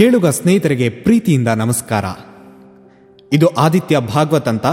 [0.00, 2.04] ಕೇಳುಗ ಸ್ನೇಹಿತರಿಗೆ ಪ್ರೀತಿಯಿಂದ ನಮಸ್ಕಾರ.
[3.32, 4.66] ಇದು ಆದಿತ್ಯ ಭಾಗವತ್ ಅಂತ.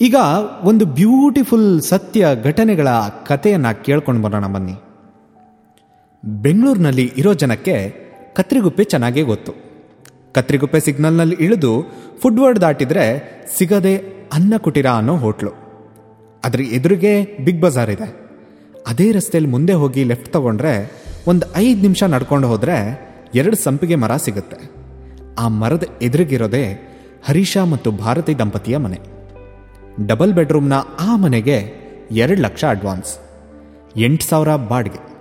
[0.00, 0.14] ಈಗ
[0.62, 2.88] ಒಂದು ಬ್ಯೂಟಿಫುಲ್ ಸತ್ಯ ಘಟನೆಗಳ
[3.26, 4.72] ಕಥೆಯನ್ನು ಕೇಳ್ಕೊಂಡು ಬರೋಣ ಬನ್ನಿ.
[6.42, 7.94] ಬೆಂಗಳೂರಿನಲ್ಲಿ ಇರೋ ಜನಕ್ಕೆ
[8.36, 9.52] ಕತ್ರಿಗುಪ್ಪೆ ಚೆನ್ನಾಗೇ ಗೊತ್ತು.
[10.32, 13.96] ಕತ್ರಿಗುಪ್ಪೆ ಸಿಗ್ನಲ್ನಲ್ಲಿ ಇಳಿದು ಫುಡ್ ವರ್ಡ್ ದಾಟಿದ್ರೆ ಸಿಗದೆ
[14.32, 15.50] ಅನ್ನ ಕುಟೀರ ಅನ್ನೋ ಹೋಟ್ಲು.
[16.44, 18.28] ಅದ್ರ ಎದುರಿಗೆ ಬಿಗ್ ಬಜಾರ್ ಇದೆ.
[18.88, 20.92] ಅದೇ ರಸ್ತೆಯಲ್ಲಿ ಮುಂದೆ ಹೋಗಿ ಲೆಫ್ಟ್ ತಗೊಂಡ್ರೆ
[21.26, 24.70] ಒಂದು ಐದು ನಿಮಿಷ ನಡ್ಕೊಂಡು ಹೋದ್ರೆ ಎರಡು ಸಂಪಿಗೆ ಮರ ಸಿಗುತ್ತೆ.
[25.38, 26.90] ಆ ಮರದ ಎದುರಿಗಿರೋದೇ
[27.24, 28.98] ಹರೀಶ ಮತ್ತು ಭಾರತಿ ದಂಪತಿಯ ಮನೆ.
[30.06, 31.72] ಡಬಲ್ ಬೆಡ್ರೂಮ್ನ ಆ ಮನೆಗೆ
[32.10, 33.18] ಎರಡು ಲಕ್ಷ ಅಡ್ವಾನ್ಸ್.
[33.96, 35.14] ಎಂಟು ಸಾವಿರ ಬಾಡಿಗೆ.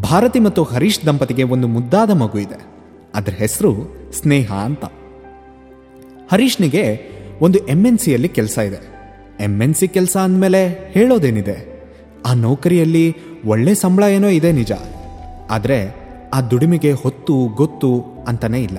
[0.00, 2.66] ಭಾರತಿ ಮತ್ತು ಹರೀಶ್ ದಂಪತಿಗೆ ಒಂದು ಮುದ್ದಾದ ಮಗು ಇದೆ.
[3.14, 4.84] ಅದರ ಹೆಸರು ಸ್ನೇಹ ಅಂತ.
[6.32, 7.10] ಹರೀಶ್ನಿಗೆ
[7.40, 8.92] ಒಂದು ಎಂ ಎನ್ ಸಿಯಲ್ಲಿ ಕೆಲಸ ಇದೆ.
[9.40, 11.82] ಎಂ ಎನ್ ಸಿ ಕೆಲಸ ಅಂದಮೇಲೆ ಹೇಳೋದೇನಿದೆ?
[12.26, 14.72] ಆ ನೌಕರಿಯಲ್ಲಿ ಒಳ್ಳೆ ಸಂಬಳ ಏನೋ ಇದೆ ನಿಜ.
[15.50, 16.01] ಆದರೆ
[16.34, 17.90] ಆ ದುಡಿಮೆಗೆ ಹೊತ್ತು, ಗೊತ್ತು
[18.28, 18.78] ಅಂತಲೇ ಇಲ್ಲ.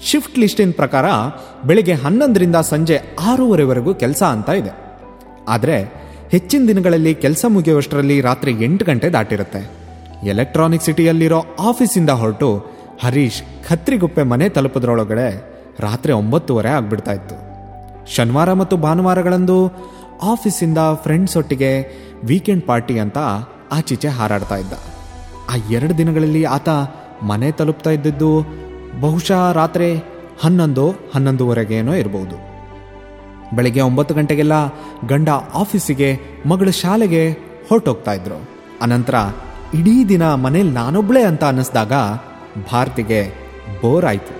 [0.00, 1.04] ಶಿಫ್ಟ್ ಲಿಸ್ಟಿನ ಪ್ರಕಾರ
[1.66, 4.72] ಬೆಳಿಗ್ಗೆ ಹನ್ನೊಂದರಿಂದ ಸಂಜೆ ಆರೂವರೆವರೆಗೂ ಕೆಲಸ ಅಂತ ಇದೆ.
[5.48, 5.76] ಆದರೆ
[6.30, 9.82] ಹೆಚ್ಚಿನ ದಿನಗಳಲ್ಲಿ ಕೆಲಸ ಮುಗಿಯುವಷ್ಟರಲ್ಲಿ ರಾತ್ರಿ ಎಂಟು ಗಂಟೆ ದಾಟಿರುತ್ತೆ.
[10.26, 12.66] ಎಲೆಕ್ಟ್ರಾನಿಕ್ ಸಿಟಿಯಲ್ಲಿರೋ ಆಫೀಸಿಂದ ಹೊರಟು
[13.02, 15.28] ಹರೀಶ್ ಖತ್ರಿಗುಪ್ಪೆ ಮನೆ ತಲುಪದ್ರೊಳಗಡೆ
[15.80, 17.36] ರಾತ್ರಿ ಒಂಬತ್ತುವರೆ ಆಗ್ಬಿಡ್ತಾ ಇತ್ತು.
[18.14, 19.58] ಶನಿವಾರ ಮತ್ತು ಭಾನುವಾರಗಳಂದು
[20.22, 21.70] ಆಫೀಸಿಂದ ಫ್ರೆಂಡ್ಸ್ ಒಟ್ಟಿಗೆ
[22.24, 23.18] ವೀಕೆಂಡ್ ಪಾರ್ಟಿ ಅಂತ
[23.72, 24.72] ಆಚೀಚೆ ಹಾರಾಡ್ತಾ ಇದ್ದ.
[25.50, 26.68] ಆ ಎರಡು ದಿನಗಳಲ್ಲಿ ಆತ
[27.22, 28.46] ಮನೆ ತಲುಪ್ತಾ ಇದ್ದಿದ್ದು
[29.00, 29.96] ಬಹುಶಃ ರಾತ್ರಿ
[30.40, 32.52] ಹನ್ನೊಂದು, ಹನ್ನೊಂದುವರೆಗೇನೋ ಇರಬಹುದು
[33.56, 34.52] ಬೆಳಗ್ಗೆ ಒಂಬತ್ತು ಗಂಟೆಗೆಲ್ಲ
[35.08, 37.32] ಗಂಡ ಆಫೀಸಿಗೆ, ಮಗಳು ಶಾಲೆಗೆ
[37.68, 38.50] ಹೊರಟೋಗ್ತಾ ಇದ್ರು.
[38.82, 39.14] ಅನಂತರ
[39.74, 41.92] ಇಡೀ ದಿನ ಮನೇಲಿ ನಾನೊಬ್ಳೆ ಅಂತ ಅನ್ನಿಸ್ದಾಗ
[42.72, 43.34] ಭಾರತಿಗೆ
[43.82, 44.34] ಬೋರ್ ಆಯಿತು.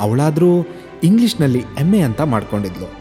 [0.00, 0.66] ಅವಳಾದರೂ
[1.04, 2.92] ಇಂಗ್ಲಿಷ್ನಲ್ಲಿ ಎಂ ಎ ಅಂತ ಮಾಡ್ಕೊಂಡಿದ್ಲು.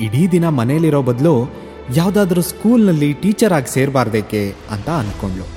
[0.00, 1.52] ಇಡೀ ದಿನ ಮನೇಲಿರೋ ಬದಲು
[1.96, 5.55] ಯಾವುದಾದ್ರೂ ಸ್ಕೂಲ್ನಲ್ಲಿ ಟೀಚರ್ ಆಗಿ ಸೇರಬಾರ್ದೇಕೆ ಅಂತ ಅಂದ್ಕೊಂಡ್ಳು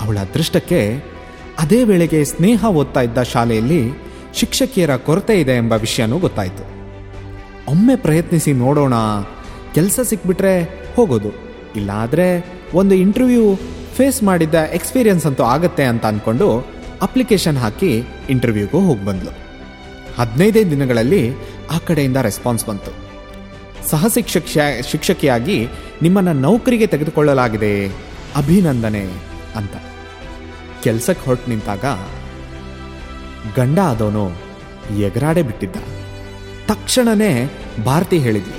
[0.00, 0.80] ಅವಳ ಅದೃಷ್ಟಕ್ಕೆ
[1.58, 3.80] ಅದೇ ವೇಳೆಗೆ ಸ್ನೇಹ ಓದ್ತಾ ಇದ್ದ ಶಾಲೆಯಲ್ಲಿ
[4.34, 6.64] ಶಿಕ್ಷಕಿಯರ ಕೊರತೆ ಇದೆ ಎಂಬ ವಿಷಯನೂ ಗೊತ್ತಾಯಿತು.
[7.70, 8.94] ಒಮ್ಮೆ ಪ್ರಯತ್ನಿಸಿ ನೋಡೋಣ,
[9.74, 10.54] ಕೆಲಸ ಸಿಕ್ಬಿಟ್ರೆ
[10.96, 11.30] ಹೋಗೋದು.
[11.76, 12.26] ಇಲ್ಲಾದರೆ
[12.74, 13.44] ಒಂದು ಇಂಟರ್ವ್ಯೂ
[13.96, 16.66] ಫೇಸ್ ಮಾಡಿದ್ದ ಎಕ್ಸ್ಪೀರಿಯನ್ಸ್ ಅಂತೂ ಆಗತ್ತೆ ಅಂತ ಅಂದ್ಕೊಂಡು
[17.02, 17.92] ಅಪ್ಲಿಕೇಶನ್ ಹಾಕಿ
[18.30, 19.32] ಇಂಟರ್ವ್ಯೂಗೂ ಹೋಗಿ ಬಂದ್ಲು
[20.18, 21.22] ಹದಿನೈದೇ ದಿನಗಳಲ್ಲಿ
[21.70, 22.92] ಆ ಕಡೆಯಿಂದ ರೆಸ್ಪಾನ್ಸ್ ಬಂತು.
[23.90, 24.44] ಸಹ ಶಿಕ್ಷಕ
[24.90, 25.58] ಶಿಕ್ಷಕಿಯಾಗಿ
[26.02, 27.74] ನಿಮ್ಮನ್ನು ನೌಕರಿಗೆ ತೆಗೆದುಕೊಳ್ಳಲಾಗಿದೆ.
[28.36, 29.29] ಅಭಿನಂದನೆ.
[29.56, 29.74] ಅಂತ.
[30.82, 31.84] ಕೆಲ್ಸಕ್ಕೆ ಹೊರಟು ನಿಂತಾಗ
[33.56, 34.24] ಗಂಡ ಆದವನು
[34.98, 35.76] ಎಗರಾಡೆ ಬಿಟ್ಟಿದ್ದ.
[36.66, 37.32] ತಕ್ಷಣನೇ
[37.86, 38.58] ಭಾರತಿ ಹೇಳಿದ್ವಿ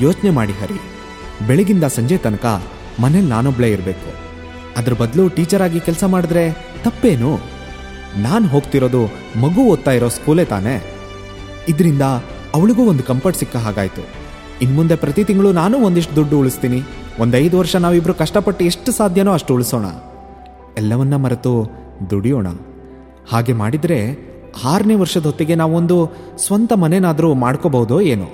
[0.00, 0.78] ಯೋಚನೆ ಮಾಡಿ ಹರಿ,
[1.46, 2.46] ಬೆಳಗಿಂದ ಸಂಜೆ ತನಕ
[3.00, 4.10] ಮನೇಲಿ ನಾನೊಬ್ಳೇ ಇರಬೇಕು.
[4.76, 6.44] ಅದ್ರ ಬದಲು ಟೀಚರ್ ಆಗಿ ಕೆಲಸ ಮಾಡಿದ್ರೆ
[6.84, 7.30] ತಪ್ಪೇನು?
[8.16, 9.02] ನಾನು ಹೋಗ್ತಿರೋದು
[9.38, 10.74] ಮಗು ಓದ್ತಾ ಇರೋ ಸ್ಕೂಲೇ ತಾನೇ?
[11.68, 12.04] ಇದರಿಂದ
[12.54, 14.02] ಅವಳಿಗೂ ಒಂದು ಕಂಫರ್ಟ್ ಸಿಕ್ಕ ಹಾಗಾಯ್ತು.
[14.62, 16.80] ಇನ್ಮುಂದೆ ಪ್ರತಿ ತಿಂಗಳು ನಾನು ಒಂದಿಷ್ಟು ದುಡ್ಡು ಉಳಿಸ್ತೀನಿ.
[17.20, 19.84] ಒಂದು ಐದು ವರ್ಷ ನಾವಿಬ್ರು ಕಷ್ಟಪಟ್ಟು ಎಷ್ಟು ಸಾಧ್ಯನೋ ಅಷ್ಟು ಉಳಿಸೋಣ.
[20.78, 21.70] ಎಲ್ಲವನ್ನ ಮರೆತು
[22.10, 22.46] ದುಡಿಯೋಣ.
[23.32, 23.98] ಹಾಗೆ ಮಾಡಿದರೆ
[24.64, 28.28] ಆರನೇ ವರ್ಷದ ಹೊತ್ತಿಗೆ ನಾವೊಂದು ಸ್ವಂತ ಮನೆನಾದರೂ ಮಾಡ್ಕೋಬಹುದೋ ಏನೋ.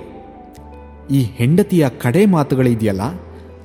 [1.11, 3.01] ಈ ಹೆಂಡತಿಯ ಕಡೆ ಮಾತುಗಳಿದೆಯಲ್ಲ,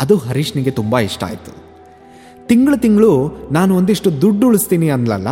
[0.00, 1.64] ಅದು ಹರೀಶ್ನಿಗೆ ತುಂಬ ಇಷ್ಟ ಆಯಿತು.
[2.46, 5.28] ತಿಂಗಳು ತಿಂಗಳು ನಾನು ಒಂದಿಷ್ಟು ದುಡ್ಡು ಉಳಿಸ್ತೀನಿ ಅನ್ಲಲ್ಲ?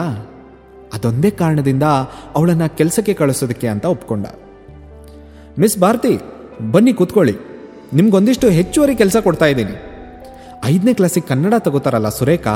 [0.92, 1.82] ಅದೊಂದೇ ಕಾರಣದಿಂದ
[2.34, 4.26] ಅವಳನ್ನು ಕೆಲಸಕ್ಕೆ ಕಳಿಸೋದಕ್ಕೆ ಅಂತ ಒಪ್ಕೊಂಡ.
[5.58, 6.18] ಮಿಸ್ ಭಾರತಿ,
[6.72, 7.51] ಬನ್ನಿ ಕೂತ್ಕೊಳ್ಳಿ.
[7.94, 9.74] ನಿಮ್ಗೊಂದಿಷ್ಟು ಹೆಚ್ಚುವರಿ ಕೆಲಸ ಕೊಡ್ತಾ ಇದ್ದೀನಿ.
[10.64, 12.54] ಐದನೇ ಕ್ಲಾಸಿಗೆ ಕನ್ನಡ ತಗೋತಾರಲ್ಲ ಸುರೇಖಾ,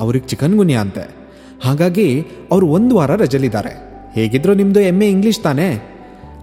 [0.00, 1.10] ಅವ್ರಿಗೆ ಚಿಕನ್ ಗುನ್ಯಾ ಅಂತೆ.
[1.64, 3.72] ಹಾಗಾಗಿ ಅವರು ಒಂದು ವಾರ ರಜಲಿದ್ದಾರೆ.
[4.14, 5.96] ಹೇಗಿದ್ರು ನಿಮ್ಮದು ಎಂ ಎ ಇಂಗ್ಲೀಷ್ ತಾನೇ?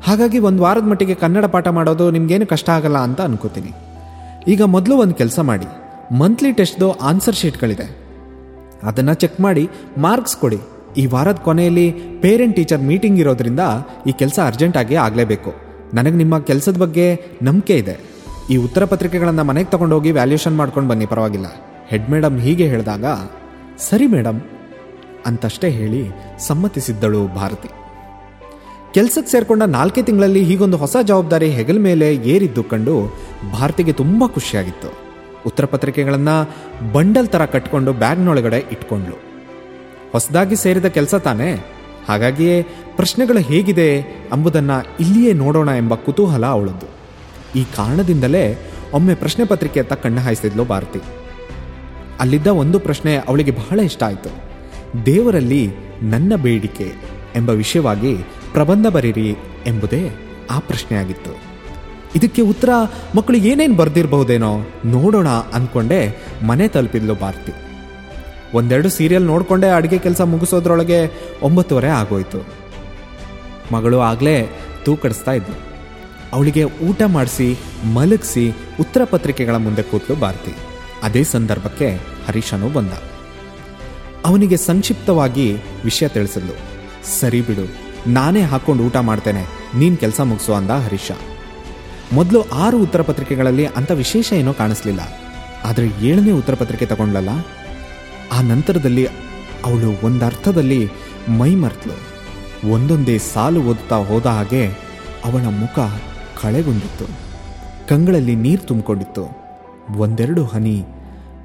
[0.03, 3.71] ಹಾಗಾಗಿ ಒಂದು ವಾರದ ಮಟ್ಟಿಗೆ ಕನ್ನಡ ಪಾಠ ಮಾಡೋದು ನಿಮ್ಗೇನು ಕಷ್ಟ ಆಗಲ್ಲ ಅಂತ ಅನ್ಕೋತೀನಿ.
[4.47, 5.65] ಈಗ ಮೊದಲು ಒಂದು ಕೆಲಸ ಮಾಡಿ.
[6.17, 7.97] ಮಂತ್ಲಿ ಟೆಸ್ಟ್ದು ಆನ್ಸರ್ ಶೀಟ್ಗಳಿದೆ
[8.83, 10.57] ಅದನ್ನು ಚೆಕ್ ಮಾಡಿ ಮಾರ್ಕ್ಸ್ ಕೊಡಿ.
[10.97, 13.59] ಈ ವಾರದ ಕೊನೆಯಲ್ಲಿ ಪೇರೆಂಟ್ ಟೀಚರ್ ಮೀಟಿಂಗ್ ಇರೋದ್ರಿಂದ
[14.07, 15.53] ಈ ಕೆಲಸ ಅರ್ಜೆಂಟಾಗಿ ಆಗಲೇಬೇಕು.
[15.93, 18.16] ನನಗೆ ನಿಮ್ಮ ಕೆಲಸದ ಬಗ್ಗೆ ನಂಬಿಕೆ ಇದೆ.
[18.49, 21.45] ಈ ಉತ್ತರ ಪತ್ರಿಕೆಗಳನ್ನು ಮನೆಗೆ ತಗೊಂಡೋಗಿ ವ್ಯಾಲ್ಯೂಷನ್ ಮಾಡ್ಕೊಂಡು ಬನ್ನಿ, ಪರವಾಗಿಲ್ಲ.
[21.87, 23.05] ಹೆಡ್ ಮೇಡಮ್ ಹೀಗೆ ಹೇಳಿದಾಗ,
[23.77, 24.41] ಸರಿ ಮೇಡಮ್
[25.25, 26.09] ಅಂತಷ್ಟೇ ಹೇಳಿ
[26.47, 27.69] ಸಮ್ಮತಿಸಿದ್ದಳು ಭಾರತಿ.
[28.93, 33.13] ಕೆಲಸಕ್ಕೆ ಸೇರಿಕೊಂಡ ನಾಲ್ಕೇ ತಿಂಗಳಲ್ಲಿ ಹೀಗೊಂದು ಹೊಸ ಜವಾಬ್ದಾರಿ ಹೆಗಲ ಮೇಲೆ ಏರಿದ್ದು ಕಂಡು
[33.51, 34.87] ಭಾರತಿಗೆ ತುಂಬ ಖುಷಿಯಾಗಿತ್ತು.
[35.45, 36.55] ಉತ್ತರ ಪತ್ರಿಕೆಗಳನ್ನು
[36.93, 39.15] ಬಂಡಲ್ ಥರ ಕಟ್ಕೊಂಡು ಬ್ಯಾಗ್ನೊಳಗಡೆ ಇಟ್ಕೊಂಡ್ಳು.
[40.11, 41.65] ಹೊಸದಾಗಿ ಸೇರಿದ ಕೆಲಸ ತಾನೇ?
[42.07, 42.63] ಹಾಗಾಗಿಯೇ
[42.95, 43.97] ಪ್ರಶ್ನೆಗಳು ಹೇಗಿದೆ
[44.31, 46.96] ಎಂಬುದನ್ನು ಇಲ್ಲಿಯೇ ನೋಡೋಣ ಎಂಬ ಕುತೂಹಲ ಅವಳದ್ದು.
[47.55, 50.99] ಈ ಕಾರಣದಿಂದಲೇ ಒಮ್ಮೆ ಪ್ರಶ್ನೆ ಪತ್ರಿಕೆಯತ್ತ ಕಣ್ಣು ಹಾಯಿಸಿದ್ಲು ಭಾರತಿ.
[52.19, 54.29] ಅಲ್ಲಿದ್ದ ಒಂದು ಪ್ರಶ್ನೆ ಅವಳಿಗೆ ಬಹಳ ಇಷ್ಟ ಆಯಿತು.
[55.05, 55.71] ದೇವರಲ್ಲಿ
[56.01, 56.91] ನನ್ನ ಬೇಡಿಕೆ
[57.35, 58.15] ಎಂಬ ವಿಷಯವಾಗಿ
[58.51, 59.35] ಪ್ರಬಂಧ ಬರೀರಿ
[59.67, 60.09] ಎಂಬುದೇ
[60.51, 61.39] ಆ ಪ್ರಶ್ನೆಯಾಗಿತ್ತು.
[62.15, 62.69] ಇದಕ್ಕೆ ಉತ್ತರ
[63.15, 67.53] ಮಕ್ಕಳು ಏನೇನು ಬರೆದಿರಬಹುದೇನೋ ನೋಡೋಣ ಅಂದ್ಕೊಂಡೇ ಮನೆ ತಲುಪಿದ್ಲು ಭಾರತಿ.
[68.53, 72.45] ಒಂದೆರಡು ಸೀರಿಯಲ್ ನೋಡಿಕೊಂಡೇ ಅಡುಗೆ ಕೆಲಸ ಮುಗಿಸೋದ್ರೊಳಗೆ ಒಂಬತ್ತುವರೆ ಆಗೋಯ್ತು.
[73.73, 74.49] ಮಗಳು ಆಗಲೇ
[74.85, 75.76] ತೂಕಡಿಸ್ತಾ ಇದ್ಲು.
[76.33, 77.47] ಅವಳಿಗೆ ಊಟ ಮಾಡಿಸಿ,
[77.93, 78.45] ಮಲಗಿಸಿ,
[78.79, 80.53] ಉತ್ತರ ಪತ್ರಿಕೆಗಳ ಮುಂದೆ ಕೂತ್ಲು ಭಾರತಿ.
[81.03, 81.89] ಅದೇ ಸಂದರ್ಭಕ್ಕೆ
[82.27, 82.93] ಹರೀಶನು ಬಂದ.
[84.25, 85.53] ಅವನಿಗೆ ಸಂಕ್ಷಿಪ್ತವಾಗಿ
[85.83, 86.55] ವಿಷಯ ತಿಳಿಸಿದ್ಲು.
[87.19, 87.65] ಸರಿ ಬಿಡು,
[88.09, 89.43] ನಾನೇ ಹಾಕೊಂಡು ಊಟ ಮಾಡ್ತೇನೆ,
[89.75, 91.11] ನೀನು ಕೆಲಸ ಮುಗಿಸು ಅಂದ ಹರೀಶ.
[92.13, 95.01] ಮೊದಲು ಆರು ಉತ್ತರ ಪತ್ರಿಕೆಗಳಲ್ಲಿ ಅಂತ ವಿಶೇಷ ಏನೋ ಕಾಣಿಸ್ಲಿಲ್ಲ.
[95.63, 97.29] ಆದರೆ ಏಳನೇ ಉತ್ತರ ಪತ್ರಿಕೆ ತಗೊಂಡ್ಲಲ್ಲ?
[98.31, 99.05] ಆ ನಂತರದಲ್ಲಿ
[99.65, 100.81] ಅವಳು ಒಂದರ್ಥದಲ್ಲಿ
[101.29, 101.97] ಮೈ ಮರ್ತಳು
[102.71, 104.63] ಒಂದೊಂದೇ ಸಾಲು ಓದುತ್ತಾ ಹೋದ ಹಾಗೆ
[105.25, 105.79] ಅವಳ ಮುಖ
[106.41, 107.05] ಕಳೆಗೊಂಡಿತ್ತು.
[107.89, 109.23] ಕಂಗಳಲ್ಲಿ ನೀರು ತುಂಬಿಕೊಂಡಿತ್ತು.
[109.97, 110.85] ಒಂದೆರಡು ಹನಿ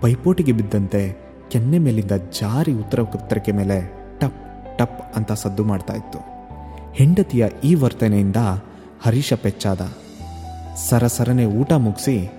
[0.01, 1.17] ಪೈಪೋಟಿಗೆ ಬಿದ್ದಂತೆ
[1.51, 6.19] ಕೆನ್ನೆ ಮೇಲಿಂದ ಜಾರಿ ಉತ್ತರ ಉತ್ತರಕ್ಕೆ ಮೇಲೆ ಟಪ್ ಟಪ್ ಅಂತ ಸದ್ದು ಮಾಡ್ತಾ ಇತ್ತು.
[6.95, 8.37] ಹೆಂಡತಿಯ ಈ ವರ್ತನೆಯಿಂದ
[9.03, 9.81] ಹರೀಶ ಪೆಚ್ಚಾದ.
[10.89, 12.31] ಸರಸರನೆ ಊಟ ಮುಗಿಸಿ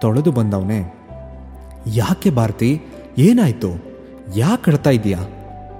[0.00, 0.94] ತೊಳೆದು ಬಂದವನೇ,
[1.86, 2.80] ಯಾಕೆ ಭಾರತಿ,
[3.18, 3.70] ಏನಾಯ್ತು?
[4.36, 5.18] ಯಾಕೆ ಕಳ್ತಾ ಇದೀಯಾ?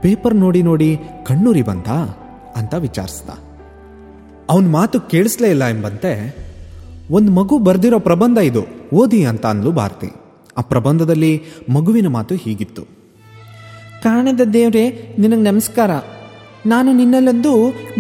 [0.00, 1.88] ಪೇಪರ್ ನೋಡಿ ನೋಡಿ ಕಣ್ಣೂರಿ ಬಂತ?
[2.56, 3.30] ಅಂತ ವಿಚಾರಿಸ್ದ.
[4.52, 6.12] ಅವನ ಮಾತು ಕೇಳಿಸ್ಲೇ ಇಲ್ಲ ಎಂಬಂತೆ,
[7.16, 8.62] ಒಂದು ಮಗು ಬರೆದಿರೋ ಪ್ರಬಂಧ ಇದು,
[9.00, 10.10] ಓದಿ ಅಂತ ಅಂದ್ಲು ಭಾರತಿ.
[10.58, 11.30] ಆ ಪ್ರಬಂಧದಲ್ಲಿ
[11.76, 12.82] ಮಗುವಿನ ಮಾತು ಹೀಗಿತ್ತು.
[14.04, 14.84] ಕಾಣದ ದೇವರೇ,
[15.22, 15.90] ನಿನಗೆ ನಮಸ್ಕಾರ.
[16.72, 17.52] ನಾನು ನಿನ್ನಲ್ಲೊಂದು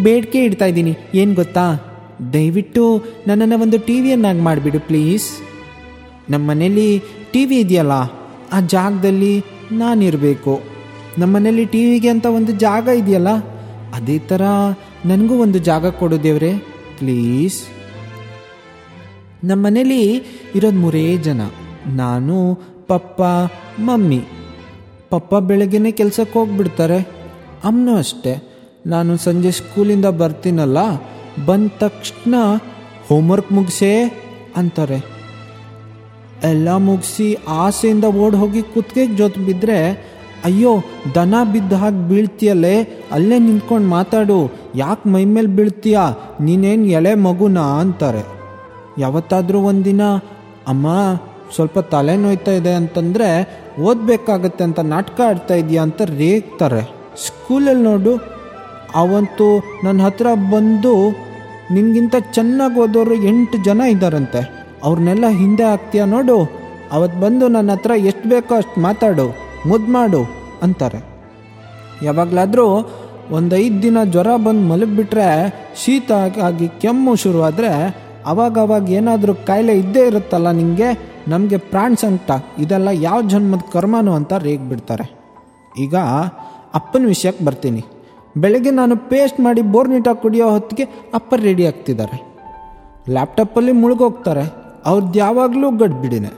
[0.02, 0.92] ಬೇಡಿಕೆ ಇಡ್ತಾ ಇದ್ದೀನಿ.
[1.20, 1.64] ಏನು ಗೊತ್ತಾ?
[2.34, 2.84] ದಯವಿಟ್ಟು
[3.28, 5.28] ನನ್ನನ್ನು ಒಂದು ಟಿ ವಿಯನ್ನಾಗಿ ಮಾಡಿಬಿಡು ಪ್ಲೀಸ್.
[6.32, 6.88] ನಮ್ಮ ಮನೇಲಿ
[7.32, 7.94] ಟಿ ವಿ ಇದೆಯಲ್ಲ,
[8.52, 9.34] ಆ ಜಾಗದಲ್ಲಿ
[9.80, 10.54] ನಾನಿರಬೇಕು.
[11.20, 13.30] ನಮ್ಮ ಮನೇಲಿ ಟಿ ವಿಗೆ ಅಂತ ಒಂದು ಜಾಗ ಇದೆಯಲ್ಲ,
[13.98, 14.42] ಅದೇ ಥರ
[15.06, 16.58] ನನಗೂ ಒಂದು ಜಾಗ ಕೊಡು ದೇವ್ರೆ,
[16.98, 17.66] ಪ್ಲೀಸ್.
[19.44, 20.14] ನಮ್ಮ ಮನೇಲಿ
[20.54, 21.40] ಇರೋದು ಮೂರೇ ಜನ.
[21.86, 22.54] ನಾನು,
[22.86, 23.22] ಪಪ್ಪ,
[23.78, 24.20] ಮಮ್ಮಿ.
[25.10, 26.98] ಪಪ್ಪ ಬೆಳಗ್ಗೆನೆ ಕೆಲಸಕ್ಕೆ ಹೋಗ್ಬಿಡ್ತಾರೆ.
[27.64, 28.52] ಅಮ್ಮನೂ ಅಷ್ಟೆ.
[28.86, 30.78] ನಾನು ಸಂಜೆ ಸ್ಕೂಲಿಂದ ಬರ್ತೀನಲ್ಲ,
[31.46, 32.34] ಬಂದ ತಕ್ಷಣ
[33.08, 34.22] ಹೋಮ್ವರ್ಕ್ ಮುಗಿಸೇ
[34.56, 35.12] ಅಂತಾರೆ.
[36.42, 40.11] ಎಲ್ಲ ಮುಗಿಸಿ ಆಸೆಯಿಂದ ಓಡ್ ಹೋಗಿ ಕುತ್ತಿಗೆಗೆ ಜೊತೆ ಬಿದ್ದರೆ
[40.44, 40.82] ಅಯ್ಯೋ,
[41.14, 44.50] ದನ ಬಿದ್ದ ಹಾಗೆ ಬೀಳ್ತೀಯಲ್ಲೇ ಅಲ್ಲೇ ನಿಂತ್ಕೊಂಡು ಮಾತಾಡು.
[44.74, 45.98] ಯಾಕೆ ಮೈ ಮೇಲೆ ಬೀಳ್ತೀಯ?
[46.40, 48.24] ನೀನೇನು ಎಳೆ ಮಗುನ ಅಂತಾರೆ.
[48.98, 50.02] ಯಾವತ್ತಾದರೂ ಒಂದಿನ,
[50.68, 50.86] ಅಮ್ಮ,
[51.54, 53.28] ಸ್ವಲ್ಪ ತಲೆ ನೋಯ್ತಾ ಇದೆ ಅಂತಂದರೆ
[53.82, 56.82] ಓದಬೇಕಾಗತ್ತೆ ಅಂತ ನಾಟಕ ಆಡ್ತಾ ಇದೆಯಾ ಅಂತ ರೇಗ್ತಾರೆ.
[57.26, 58.16] ಸ್ಕೂಲಲ್ಲಿ ನೋಡು
[58.94, 61.10] ಅವಂತೂ ನನ್ನ ಹತ್ರ ಬಂದು
[61.70, 66.62] ನಿನ್ಗಿಂತ ಚೆನ್ನಾಗಿ ಓದೋರು ಎಂಟು ಜನ ಇದ್ದಾರಂತೆ ಅವ್ರನ್ನೆಲ್ಲ ಹಿಂದೆ ಹಾಕ್ತೀಯ ನೋಡು.
[66.92, 69.41] ಅವತ್ತು ಬಂದು ನನ್ನ ಹತ್ರ ಎಷ್ಟು ಬೇಕೋ ಅಷ್ಟು ಮಾತಾಡು.
[69.66, 70.20] ಮುದ್ದು ಮಾಡು
[70.62, 71.00] ಅಂತಾರೆ.
[72.02, 72.66] ಯಾವಾಗಲಾದರೂ
[73.30, 75.26] ಒಂದು ಐದು ದಿನ ಜ್ವರ ಬಂದು ಮಲಗಿಬಿಟ್ರೆ
[75.84, 76.12] ಶೀತ
[76.42, 77.70] ಆಗಿ ಕೆಮ್ಮು ಶುರುವಾದರೆ
[78.26, 80.88] ಅವಾಗವಾಗ ಅವಾಗ ಏನಾದರೂ ಕಾಯಿಲೆ ಇದ್ದೇ ಇರುತ್ತಲ್ಲ ನಿಮಗೆ
[81.28, 85.06] ನಮಗೆ ಪ್ರಾಣ ಸಂಕಟ, ಇದೆಲ್ಲ ಯಾವ ಜನ್ಮದ ಕರ್ಮನು ಅಂತ ರೇಗ್ಬಿಡ್ತಾರೆ.
[85.78, 85.94] ಈಗ
[86.74, 87.82] ಅಪ್ಪನ ವಿಷಯಕ್ಕೆ ಬರ್ತೀನಿ.
[88.36, 92.18] ಬೆಳಗ್ಗೆ ನಾನು ಪೇಸ್ಟ್ ಮಾಡಿ ಬೋರ್ನಿಟಾ ಕುಡಿಯೋ ಹೊತ್ತಿಗೆ ಅಪ್ಪ ರೆಡಿ ಆಗ್ತಿದ್ದಾರೆ.
[93.08, 94.44] ಲ್ಯಾಪ್ಟಾಪಲ್ಲಿ ಮುಳುಗೋಗ್ತಾರೆ.
[94.86, 96.32] ಅವ್ರದ್ದು ಯಾವಾಗಲೂ ಗಡ್ಬಿಡಿನೇ.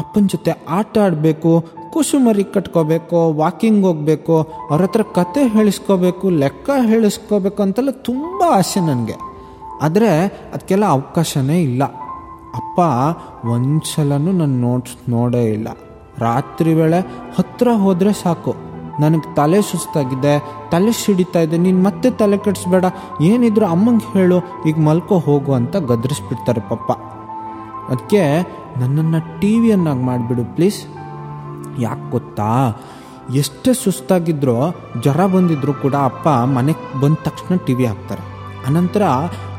[0.00, 1.52] ಅಪ್ಪನ ಜೊತೆ ಆಟ ಆಡಬೇಕು,
[1.92, 4.36] ಕುಸುಮರಿ ಕಟ್ಕೋಬೇಕು ವಾಕಿಂಗ್ ಹೋಗ್ಬೇಕು,
[4.70, 9.16] ಅವ್ರ ಹತ್ರ ಕತೆ ಹೇಳಿಸ್ಕೋಬೇಕು, ಲೆಕ್ಕ ಹೇಳಿಸ್ಕೋಬೇಕು ಅಂತೆಲ್ಲ ತುಂಬ ಆಸೆ ನನಗೆ.
[9.82, 10.10] ಆದರೆ
[10.54, 11.82] ಅದಕ್ಕೆಲ್ಲ ಅವಕಾಶನೇ ಇಲ್ಲ.
[12.60, 12.80] ಅಪ್ಪ
[13.48, 15.68] ಒಂದ್ಸಲನೂ ನಾನು ನೋಡ್ ನೋಡೇ ಇಲ್ಲ.
[16.18, 17.00] ರಾತ್ರಿ ವೇಳೆ
[17.38, 18.52] ಹತ್ರ ಹೋದರೆ ಸಾಕು.
[19.00, 20.32] ನನಗೆ ತಲೆ ಸುಸ್ತಾಗಿದೆ,
[20.72, 22.86] ತಲೆ ಸಿಡಿತಾ ಇದೆ, ನೀನು ಮತ್ತೆ ತಲೆ ಕೆಡಿಸ್ಬೇಡ,
[23.20, 26.90] ಏನಿದ್ರು ಅಮ್ಮಂಗೆ ಹೇಳು, ಈಗ ಮಲ್ಕೋ ಹೋಗು ಅಂತ ಗದರಿಸ್ಬಿಡ್ತಾರೆ ಪಪ್ಪ.
[27.92, 28.22] ಅದಕ್ಕೆ
[28.78, 30.86] ನನ್ನನ್ನು ಟಿ ವಿಯನ್ನಾಗಿ ಮಾಡಿಬಿಡು, ಪ್ಲೀಸ್.
[31.78, 32.80] ಯಾಕೆ ಗೊತ್ತಾ?
[33.34, 34.56] ಎಷ್ಟೇ ಸುಸ್ತಾಗಿದ್ರೂ,
[35.02, 38.22] ಜ್ವರ ಬಂದಿದ್ರು ಕೂಡ ಅಪ್ಪ ಮನೆಗೆ ಬಂದ ತಕ್ಷಣ ಟಿ ವಿ ಹಾಕ್ತಾರೆ.
[38.66, 39.02] ಅನಂತರ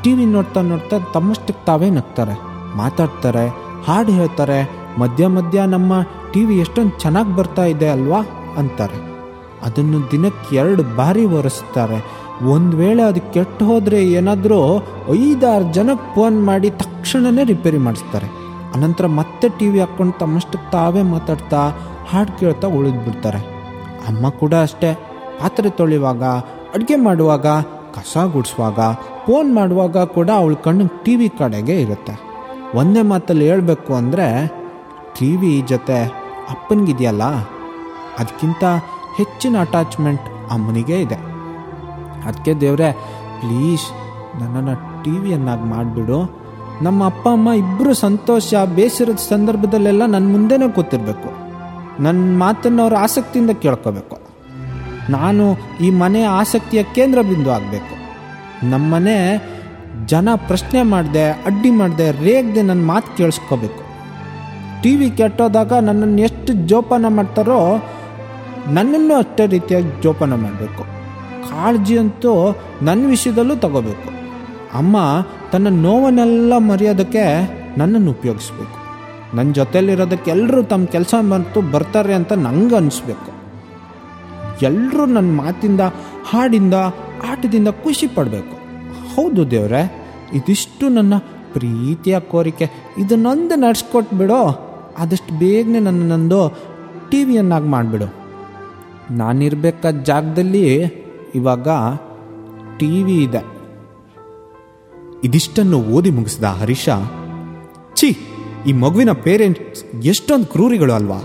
[0.03, 2.39] ಟಿ ವಿ ನೋಡ್ತಾ ನೋಡ್ತಾ ತಮ್ಮಷ್ಟಕ್ಕೆ ತಾವೇ ನಗ್ತಾರೆ.
[2.77, 3.47] ಮಾತಾಡ್ತಾರೆ,
[3.83, 5.93] ಹಾಡು ಹೇಳ್ತಾರೆ, ಮಧ್ಯ ಮಧ್ಯ ನಮ್ಮ
[6.33, 8.21] ಟಿ ವಿ ಎಷ್ಟೊಂದು ಚೆನ್ನಾಗಿ ಬರ್ತಾ ಇದೆ ಅಲ್ವಾ?
[8.57, 9.11] ಅಂತಾರೆ.
[9.63, 12.21] ಅದನ್ನು ದಿನಕ್ಕೆ ಎರಡು ಬಾರಿ ಒರೆಸ್ತಾರೆ.
[12.45, 14.77] ಒಂದು ವೇಳೆ ಅದು ಕೆಟ್ಟು ಹೋದರೆ ಏನಾದರೂ
[15.13, 18.41] ಐದಾರು ಜನಕ್ಕೆ ಫೋನ್ ಮಾಡಿ ತಕ್ಷಣವೇ ರಿಪೇರಿ ಮಾಡಿಸ್ತಾರೆ.
[18.75, 21.69] ಅನಂತರ ಮತ್ತೆ ಟಿ ವಿ ಹಾಕ್ಕೊಂಡು ತಮ್ಮಷ್ಟು ತಾವೇ ಮಾತಾಡ್ತಾ
[22.09, 23.37] ಹಾಡು ಕೇಳ್ತಾ ಉಳಿದ್ಬಿಡ್ತಾರೆ.
[24.07, 24.94] ಅಮ್ಮ ಕೂಡ ಅಷ್ಟೇ.
[25.42, 26.23] ಪಾತ್ರೆ ತೊಳೆಯುವಾಗ,
[26.73, 27.45] ಅಡುಗೆ ಮಾಡುವಾಗ,
[27.95, 28.80] ಕಸ ಗುಡಿಸುವಾಗ,
[29.25, 32.19] ಫೋನ್ ಮಾಡುವಾಗ ಕೂಡ ಅವಳ ಕಣ್ಣು ಟಿ ವಿ ಕಡೆಗೆ ಇರುತ್ತೆ.
[32.75, 34.47] ಒಂದೇ ಮಾತಲ್ಲಿ ಹೇಳಬೇಕು ಅಂದರೆ
[35.19, 36.04] ಟಿ ವಿ ಜೊತೆ
[36.49, 37.23] ಅಪ್ಪನಿಗಿದೆಯಲ್ಲ?
[38.19, 38.63] ಅದಕ್ಕಿಂತ
[39.18, 41.16] ಹೆಚ್ಚಿನ ಅಟ್ಯಾಚ್ಮೆಂಟ್ ಅಮ್ಮನಿಗೆ ಇದೆ.
[42.25, 42.92] ಅದಕ್ಕೆ ದೇವ್ರೆ,
[43.40, 43.85] ಪ್ಲೀಸ್
[44.42, 46.41] ನನ್ನನ್ನು ಟಿ ವಿಯನ್ನಾಗಿ ಮಾಡಿಬಿಡು.
[46.81, 51.30] ನಮ್ಮ ಅಪ್ಪ, ಅಮ್ಮ ಇಬ್ಬರು ಸಂತೋಷ, ಬೇಸರದ ಸಂದರ್ಭದಲ್ಲೆಲ್ಲ ನನ್ನ ಮುಂದೆನೇ ಕೂತಿರ್ಬೇಕು.
[52.04, 54.18] ನನ್ನ ಮಾತನ್ನು ಅವರು ಆಸಕ್ತಿಯಿಂದ ಕೇಳ್ಕೋಬೇಕು.
[55.09, 58.02] ನಾನು ಈ ಮನೆಯ ಆಸಕ್ತಿಯ ಕೇಂದ್ರ ಬಿಂದು ಆಗಬೇಕು
[58.69, 59.18] ನಮ್ಮನೆ
[60.06, 63.83] ಜನ ಪ್ರಶ್ನೆ ಮಾಡಿದೆ, ಅಡ್ಡಿ ಮಾಡಿದೆ, ರೇಗ್ದೆ ನನ್ನ ಮಾತು ಕೇಳಿಸ್ಕೋಬೇಕು.
[64.81, 67.78] ಟಿ ವಿ ಕೆಟ್ಟೋದಾಗ ನನ್ನನ್ನು ಎಷ್ಟು ಜೋಪಾನ ಮಾಡ್ತಾರೋ
[68.68, 70.83] ನನ್ನನ್ನು ಅಷ್ಟೇ ರೀತಿಯಾಗಿ ಜೋಪಾನ ಮಾಡಬೇಕು.
[71.50, 74.20] ಕಾಳಜಿ ಅಂತೂ ನನ್ನ ವಿಷಯದಲ್ಲೂ ತಗೋಬೇಕು.
[74.73, 74.97] ಅಮ್ಮ
[75.51, 77.23] ತನ್ನ ನೋವನ್ನೆಲ್ಲ ಮರೆಯೋದಕ್ಕೆ
[77.78, 78.81] ನನ್ನನ್ನು ಉಪಯೋಗಿಸ್ಬೇಕು.
[79.35, 83.31] ನನ್ನ ಜೊತೆಯಲ್ಲಿರೋದಕ್ಕೆ ಎಲ್ಲರೂ ತಮ್ಮ ಕೆಲಸ ಬಂತು ಬರ್ತಾರೆ ಅಂತ ನಂಗೆ ಅನಿಸ್ಬೇಕು.
[84.61, 85.81] ಎಲ್ಲರೂ ನನ್ನ ಮಾತಿಂದ,
[86.30, 86.73] ಹಾಡಿಂದ,
[87.30, 88.56] ಆಟದಿಂದ ಖುಷಿ ಪಡಬೇಕು.
[89.16, 89.95] ಹೌದು ದೇವ್ರೆ,
[90.33, 91.13] ಇದಿಷ್ಟು ನನ್ನ
[91.54, 92.69] ಪ್ರೀತಿಯ ಕೋರಿಕೆ.
[92.97, 96.57] ಇದನ್ನೊಂದು ನಡೆಸ್ಕೊಟ್ಬಿಡು ಆದಷ್ಟು ಬೇಗನೆ ನನ್ನ ನಂದು
[97.09, 98.13] ಟಿ ವಿಯನ್ನಾಗಿ ಮಾಡಿಬಿಡು.
[99.11, 100.78] ನಾನಿರ್ಬೇಕಾದ ಜಾಗದಲ್ಲಿ
[101.35, 101.68] ಇವಾಗ
[102.78, 103.60] ಟಿ ವಿ ಇದೆ.
[105.23, 106.85] ಇದಿಷ್ಟನ್ನು ಓದಿ ಮುಗಿಸಿದ ಹರೀಶ,
[107.95, 108.09] ಛೀ,
[108.68, 111.19] ಈ ಮಗುವಿನ ಪೇರೆಂಟ್ಸ್ ಎಷ್ಟೊಂದು ಕ್ರೂರಿಗಳು ಅಲ್ವಾ?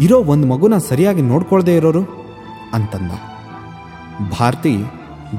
[0.00, 2.02] ಇರೋ ಒಂದು ಮಗುನ ಸರಿಯಾಗಿ ನೋಡ್ಕೊಳ್ದೇ ಇರೋರು?
[2.72, 3.12] ಅಂತಂದ.
[4.30, 4.74] ಭಾರತಿ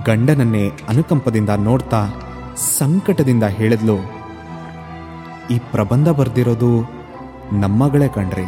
[0.06, 2.02] ಗಂಡನನ್ನೇ ಅನುಕಂಪದಿಂದ ನೋಡ್ತಾ
[2.78, 3.98] ಸಂಕಟದಿಂದ ಹೇಳಿದ್ಲು,
[5.54, 6.72] ಈ ಪ್ರಬಂಧ ಬರೆದಿರೋದು
[7.62, 8.48] ನಮ್ಮಗಳೇ ಕಣ್ರಿ.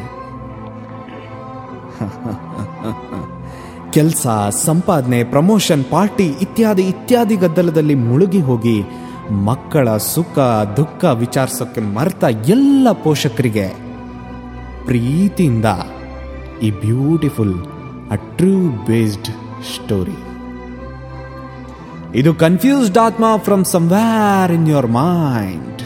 [3.92, 4.26] ಕೆಲಸ,
[4.66, 8.78] ಸಂಪಾದನೆ, ಪ್ರಮೋಷನ್, ಪಾರ್ಟಿ ಇತ್ಯಾದಿ ಇತ್ಯಾದಿ ಗದ್ದಲದಲ್ಲಿ ಮುಳುಗಿ ಹೋಗಿ
[9.32, 10.40] ಮಕ್ಕಳ ಸುಖ,
[10.78, 13.68] ದುಃಖ ವಿಚಾರಿಸೋಕ್ಕೆ ಮರೆತ ಎಲ್ಲ ಪೋಷಕರಿಗೆ
[14.86, 15.66] ಪ್ರೀತಿಯಿಂದ
[16.62, 17.66] ಈ beautiful
[18.12, 19.28] a true based
[19.64, 20.18] story.
[22.20, 25.82] ಇದು ಕನ್ಫ್ಯೂಸ್ಡ್ ಆತ್ಮ from somewhere in your mind.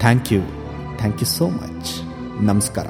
[0.00, 0.40] Thank you.
[0.98, 2.02] Thank you so much.
[2.42, 2.86] ನಮಸ್ಕಾರ.